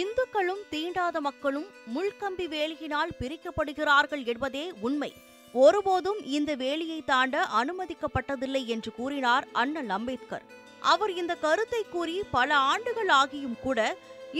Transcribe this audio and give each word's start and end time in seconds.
இந்துக்களும் 0.00 0.60
தீண்டாத 0.72 1.16
மக்களும் 1.26 1.66
முள்கம்பி 1.94 2.46
வேலியினால் 2.54 3.12
பிரிக்கப்படுகிறார்கள் 3.20 4.22
என்பதே 4.32 4.64
உண்மை. 4.86 5.10
ஒருபோதும் 5.54 6.20
இந்த 6.36 6.50
வேலியை 6.62 6.98
தாண்ட 7.10 7.44
அனுமதிக்கப்பட்டதில்லை 7.60 8.62
என்று 8.74 8.90
கூறினார் 8.98 9.46
அண்ணல் 9.62 9.88
அம்பேத்கர். 9.88 10.44
அவர் 10.92 11.12
இந்த 11.20 11.34
கருத்தை 11.44 11.82
கூறி 11.90 12.16
பல 12.36 12.50
ஆண்டுகள் 12.72 13.12
ஆகியும் 13.20 13.58
கூட 13.60 13.80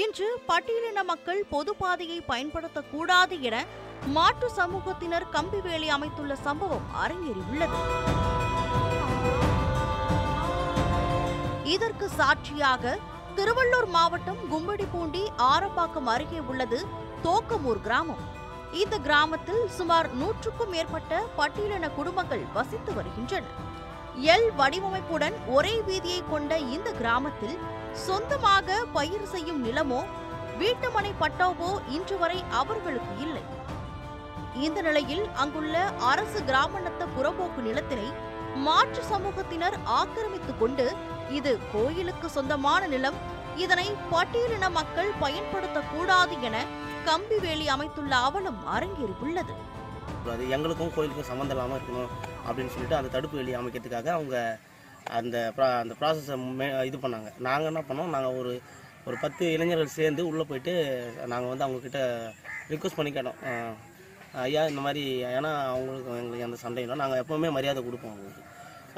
இன்று 0.03 0.29
பட்டியலின 0.49 1.05
மக்கள் 1.13 1.43
பொது 1.51 1.75
பாதையை 1.83 2.19
பயன்படுத்தக்கூடாது 2.29 3.37
என 3.49 3.57
மாற்று 4.17 4.51
சமூகத்தினர் 4.57 5.31
கம்பி 5.37 5.61
வேலி 5.61 5.89
அமைத்துள்ள 5.89 6.35
சம்பவம் 6.47 6.89
அரங்கேறியுள்ளது. 7.05 7.79
இதற்கு 11.75 12.07
சாட்சியாக 12.19 12.99
திருவள்ளூர் 13.37 13.87
மாவட்டம் 13.95 14.41
கும்படிப்பூண்டி 14.53 15.21
ஆரப்பாக்கம் 15.51 16.09
அருகே 16.13 16.41
உள்ளது 16.51 16.79
தோக்கமூர் 17.27 17.81
கிராமம். 17.87 18.23
இந்த 18.81 18.95
கிராமத்தில் 19.07 19.63
சுமார் 19.77 20.09
நூற்றுக்கும் 20.21 20.73
மேற்பட்ட 20.75 21.21
பட்டியலின 21.39 21.89
குடும்பங்கள் 21.99 22.45
வசித்து 22.57 22.91
வருகின்றன. 22.99 23.45
எல் 24.35 24.49
வடிவமைப்புடன் 24.59 25.37
ஒரே 25.57 25.75
வீதியை 25.89 26.21
கொண்ட 26.33 26.59
இந்த 26.75 26.89
கிராமத்தில் 27.01 27.57
சொந்தமாக 28.07 28.77
பயிர் 28.97 29.31
செய்யும் 29.35 29.63
நிலமோ 29.67 30.01
வீட்டுமனை 30.63 31.13
பட்டாவோ 31.23 31.71
இன்று 31.97 32.19
வரை 32.23 32.39
அவர்களுக்கு 32.61 33.15
இல்லை. 33.27 33.45
இந்த 34.67 34.79
நிலையில் 34.89 35.25
அங்குள்ள 35.43 35.77
அரசு 36.11 36.41
கிராமநத்த 36.51 37.03
புறம்போக்கு 37.17 37.61
நிலத்தினை 37.69 38.09
மாற்று 38.57 39.03
சமூகத்தினர் 39.03 39.79
ஆக்கிரமித்துக் 39.85 40.61
கொண்டு 40.61 40.97
இது 41.31 41.59
கோயிலுக்கு 41.73 42.31
சொந்தமான 42.31 42.87
நிலம். 42.87 43.15
இதனை 43.57 43.91
பட்டியலின 44.11 44.71
மக்கள் 44.71 45.11
பயன்படுத்தக்கூடாது 45.21 46.41
என 46.41 46.65
கம்பி 47.05 47.39
வேலி 47.39 47.69
அமைத்துள்ள 47.69 48.17
அவலம் 48.17 48.65
அரங்கேறியுள்ளது. 48.75 49.55
அது 50.31 50.49
எங்களுக்கும் 50.49 50.95
கோயிலுக்கும் 50.95 51.27
சம்மந்தம் 51.27 51.57
இல்லாமல் 51.57 51.81
இருக்கணும் 51.81 52.09
அப்படின்னு 52.51 52.69
சொல்லிட்டு 52.69 52.97
அந்த 52.97 53.09
தடுப்பு 53.09 53.37
வேலி 53.37 53.57
அமைக்கிறதுக்காக 53.57 54.07
அவங்க 54.07 54.59
அந்த 55.11 55.53
ப்ரா- 55.57 55.79
அந்த 55.79 55.95
ப்ராசஸை 56.01 56.85
இது 56.85 56.99
பண்ணாங்க. 56.99 57.33
நாங்கள் 57.39 57.67
என்ன 57.67 57.85
பண்ணோம்? 57.89 58.09
நாங்கள் 58.09 58.39
ஒரு 58.39 58.63
ஒரு 59.07 59.17
பத்து 59.21 59.53
இளைஞர்கள் 59.53 59.87
சேர்ந்து 59.87 60.27
உள்ளே 60.27 60.43
போயிட்டு 60.43 61.15
நாங்கள் 61.27 61.57
வந்து 61.57 61.67
அவங்கக்கிட்ட 61.67 62.31
ரிக்வஸ்ட் 62.69 62.97
பண்ணி 62.97 63.13
கேட்டோம். 63.13 63.75
ஐயா 64.45 64.63
இந்த 64.71 64.81
மாதிரி 64.85 65.03
ஏன்னா 65.39 65.51
அவங்களுக்கு 65.73 66.11
எங்களுக்கு 66.21 66.47
அந்த 66.49 66.59
சண்டையில் 66.65 67.01
நாங்கள் 67.03 67.21
எப்போவுமே 67.23 67.49
மரியாதை 67.57 67.81
கொடுப்போம் 67.87 68.13
அவங்களுக்கு. 68.13 68.43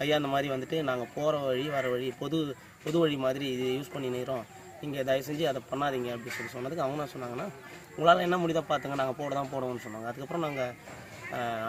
ஐயா 0.02 0.16
இந்த 0.20 0.30
மாதிரி 0.34 0.48
வந்துட்டு 0.54 0.76
நாங்கள் 0.90 1.10
போகிற 1.14 1.40
வழி 1.46 1.64
வர 1.76 1.88
வழி 1.94 2.08
பொது 2.20 2.38
பொது 2.84 2.96
வழி 3.02 3.16
மாதிரி 3.26 3.46
இது 3.54 3.66
யூஸ் 3.78 3.94
பண்ணி 3.94 4.10
நீங்கள் 4.82 5.06
தயவு 5.08 5.26
செஞ்சு 5.26 5.44
அதை 5.50 5.60
பண்ணாதீங்க 5.70 6.08
அப்படின்னு 6.14 6.36
சொல்லி 6.36 6.54
சொன்னதுக்கு 6.54 6.84
அவங்க 6.84 6.96
என்ன 6.96 7.12
சொன்னாங்கன்னா 7.12 7.46
உங்களால் 7.96 8.24
என்ன 8.26 8.36
முடியுதோ 8.42 8.62
பார்த்துங்க 8.70 8.96
நாங்கள் 9.00 9.18
போட 9.20 9.34
தான் 9.38 9.50
போடுவோம்னு 9.52 9.84
சொன்னாங்க. 9.84 10.08
அதுக்கப்புறம் 10.10 10.44
நாங்கள் 10.46 10.72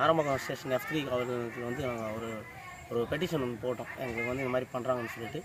ஆரம்ப 0.03 0.38
ஸ்டேஷன் 0.44 0.75
எஃப் 0.77 0.88
த்ரீ 0.89 1.00
காவலத்தில் 1.09 1.67
வந்து 1.69 1.83
நாங்கள் 1.89 2.13
ஒரு 2.17 2.29
ஒரு 2.89 3.02
பெட்டிஷன் 3.11 3.44
ஒன்று 3.45 3.63
போட்டோம். 3.66 3.91
எங்களுக்கு 4.03 4.31
வந்து 4.31 4.44
இந்த 4.44 4.53
மாதிரி 4.55 4.67
பண்ணுறாங்கன்னு 4.73 5.13
சொல்லிட்டு. 5.13 5.39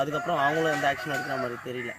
அதுக்கப்புறம் 0.00 0.40
அவங்களும் 0.44 0.74
எந்த 0.76 0.86
ஆக்ஷன் 0.90 1.14
எடுக்கிற 1.14 1.36
மாதிரி 1.42 1.56
தெரியல. 1.68 1.92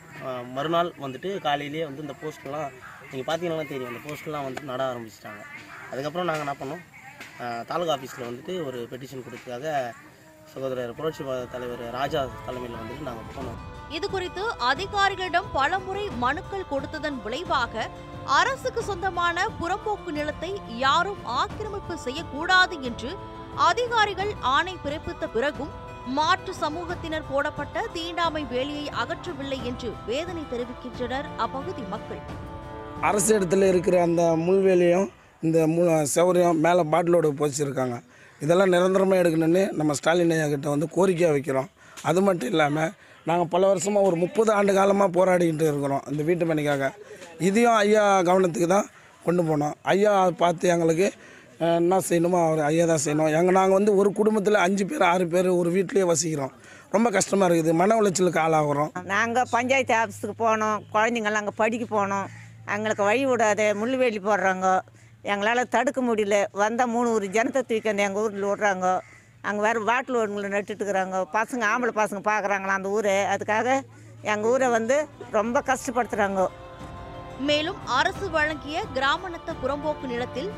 மறுநாள் 0.55 0.91
வந்துட்டு 1.03 1.29
காலையிலேயே 1.47 1.85
வந்து 1.89 2.05
இந்த 2.05 2.15
போஸ்ட்லாம் 2.23 2.73
நீங்கள் 3.11 3.27
பார்த்தீங்கன்னா 3.29 3.67
தெரியும் 3.71 3.91
அந்த 3.91 4.01
போஸ்ட்லாம் 4.07 4.45
வந்து 4.47 4.69
நட 4.71 4.81
ஆரம்பிச்சிட்டாங்க. 4.91 5.41
அதுக்கப்புறம் 5.91 6.29
நாங்கள் 6.29 6.45
என்ன 6.45 6.55
பண்ணோம் 6.61 6.83
தாலுகா 7.69 7.93
ஆஃபீஸில் 7.95 8.27
வந்துட்டு 8.29 8.53
ஒரு 8.67 8.79
பெட்டிஷன் 8.91 9.25
கொடுத்ததாக 9.25 9.73
சகோதரர் 10.51 10.93
புரட்சி 10.99 11.23
தலைவர் 11.53 11.83
ராஜா 11.97 12.21
தலைமையில் 12.45 12.79
வந்துட்டு 12.81 13.07
நாங்கள் 13.09 13.33
போனோம். 13.37 13.57
இது 13.97 14.05
குறித்து 14.13 14.43
அதிகாரிகளிடம் 14.69 15.49
பலமுறை 15.57 16.05
மனுக்கள் 16.23 16.69
கொடுத்ததன் 16.71 17.19
விளைவாக 17.25 17.85
அரசுக்கு 18.39 18.81
சொந்தமான 18.89 19.45
புறம்போக்கு 19.59 20.11
நிலத்தை 20.17 20.51
யாரும் 20.85 21.21
ஆக்கிரமிப்பு 21.41 21.95
செய்யக்கூடாது 22.05 22.75
என்று 22.89 23.11
அதிகாரிகள் 23.69 24.33
ஆணை 24.55 24.75
பிறப்பித்த 24.83 25.27
பிறகும் 25.35 25.71
மாற்று 26.17 26.53
சமூகத்தினர் 26.63 27.29
போடப்பட்ட 27.31 27.85
தீண்டாமை 27.95 28.43
வேலியை 28.53 28.85
அகற்றவில்லை 29.01 29.59
என்று 29.71 29.89
வேதனை 30.09 30.43
தெரிவிக்கின்றனர் 30.53 31.27
அப்பகுதி 31.45 31.83
மக்கள். 31.95 32.21
அரசு 33.07 33.29
இடத்துல 33.35 33.67
இருக்கிற 33.71 33.95
அந்த 34.05 34.21
முள்வேலியும் 34.45 35.09
இந்த 35.45 35.57
மு 35.73 35.83
செவரையும் 36.13 36.57
மேலே 36.65 36.81
பாட்டிலோட 36.93 37.27
போச்சிருக்காங்க. 37.41 37.97
இதெல்லாம் 38.43 38.71
நிரந்தரமாக 38.73 39.21
எடுக்கணும்னு 39.21 39.61
நம்ம 39.79 39.93
ஸ்டாலின் 39.99 40.33
ஐயா 40.35 40.47
கிட்ட 40.53 40.67
வந்து 40.73 40.87
கோரிக்கையாக 40.95 41.35
வைக்கிறோம். 41.35 41.69
அது 42.09 42.19
மட்டும் 42.27 42.49
இல்லாமல் 42.53 42.91
நாங்கள் 43.29 43.49
பல 43.53 43.61
வருஷமாக 43.71 44.07
ஒரு 44.09 44.17
முப்பது 44.23 44.51
ஆண்டு 44.57 44.71
காலமாக 44.79 45.09
போராடிக்கிட்டு 45.17 45.65
இருக்கிறோம் 45.71 46.03
இந்த 46.11 46.23
வீட்டு 46.29 46.49
பணிக்காக 46.49 46.89
இதையும் 47.47 47.77
ஐயா 47.83 48.03
கவனத்துக்கு 48.29 48.69
தான் 48.73 48.89
கொண்டு 49.27 49.43
போனோம். 49.49 49.77
ஐயா 49.93 50.13
பார்த்து 50.41 50.73
எங்களுக்கு 50.75 51.07
என்ன 51.79 52.01
செய்யணுமோ 52.09 52.41
அவர் 52.47 52.61
ஐயா 52.71 52.83
தான் 52.91 53.03
செய்யணும். 53.05 53.31
எங்கள் 53.39 53.57
நாங்கள் 53.59 53.77
வந்து 53.79 53.93
ஒரு 54.01 54.11
குடும்பத்தில் 54.19 54.63
அஞ்சு 54.65 54.83
பேர் 54.91 55.09
ஆறு 55.13 55.27
பேர் 55.33 55.49
ஒரு 55.61 55.71
வீட்லேயே 55.77 56.05
வசிக்கிறோம். 56.11 56.53
ரொம்ப 56.95 57.07
கஷ்டமாக 57.15 57.47
இருக்குது. 57.49 57.73
மன 57.81 57.97
உளைச்சலுக்கு 58.01 58.43
ஆளாகிறோம். 58.43 58.91
நாங்கள் 59.15 59.49
பஞ்சாயத்து 59.55 59.95
ஆஃபீஸுக்கு 60.01 60.37
போனோம். 60.45 60.77
குழந்தைங்கள்லாம் 60.93 61.43
அங்கே 61.43 61.57
படிக்க 61.63 61.87
போனோம். 61.97 62.27
எங்களுக்கு 62.75 63.03
வழி 63.09 63.23
விடாத 63.29 63.61
முள்ளுவேலி 63.81 64.19
போடுறாங்க. 64.27 64.67
எங்களால் 65.31 65.71
தடுக்க 65.75 65.99
முடியல. 66.09 66.35
வந்தால் 66.61 66.91
மூணு 66.95 67.07
ஒரு 67.17 67.27
ஜனத்தை 67.37 67.61
தூக்கி 67.69 67.89
வந்து 67.91 68.05
எங்கள் 68.07 68.23
ஊரில் 68.25 68.49
விட்றாங்க. 68.49 68.87
அங்கே 69.47 69.61
வேறு 69.65 69.81
வாட்டில் 69.89 70.19
ஒன்றுங்களை 70.21 70.49
நட்டுட்டு 70.55 70.83
இருக்கிறாங்க 70.83 71.17
பசங்க 71.37 71.63
ஆம்பளை 71.71 71.93
பசங்க 72.01 72.21
பார்க்குறாங்களா 72.29 72.77
அந்த 72.79 72.89
ஊரை. 72.97 73.17
அதுக்காக 73.33 73.67
எங்கள் 74.31 74.49
ஊரை 74.53 74.67
வந்து 74.77 74.95
ரொம்ப 75.37 75.57
கஷ்டப்படுத்துகிறாங்க 75.69 76.41
மேலும் 77.49 77.77
அரசு 77.99 78.25
வழங்கிய 78.35 78.77
கிராமணத்த 78.95 79.51
புறம்போக்கு 79.61 80.07
நிலத்தில் 80.13 80.49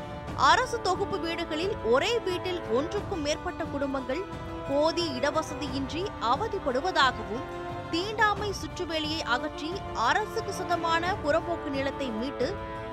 அரசு 0.50 0.76
தொகுப்பு 0.86 1.16
வீடுகளில் 1.24 1.74
ஒரே 1.92 2.12
வீட்டில் 2.26 2.60
ஒன்றுக்கும் 2.78 3.22
மேற்பட்ட 3.26 3.62
குடும்பங்கள் 3.74 4.22
போதிய 4.68 5.06
இடவசதியின்றி 5.18 6.02
அவதிப்படுவதாகவும் 6.30 7.44
தீண்டாமை 7.92 8.52
சுற்றுவேலியை 8.60 9.20
அகற்றி 9.34 9.70
அரசுக்கு 9.94 10.52
சொந்தமான 10.52 11.14
புறம்போக்கு 11.24 11.68
நிலத்தை 11.70 12.06
மீட்டு 12.10 12.46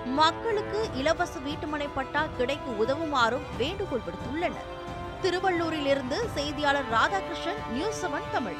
மக்களுக்கு 0.06 0.80
இலவச 0.94 1.34
வீட்டுமனை 1.40 1.88
பட்டா 1.96 2.22
கிடைக்க 2.38 2.72
உதவுமாறும் 2.84 3.46
வேண்டுகோள் 3.58 4.04
விடுத்துள்ளனர். 4.08 4.68
திருவள்ளூரிலிருந்து 5.22 6.18
செய்தியாளர் 6.36 6.92
ராதாகிருஷ்ணன் 6.92 7.62
நியூஸ் 7.72 8.02
செவன் 8.06 8.30
தமிழ். 8.32 8.60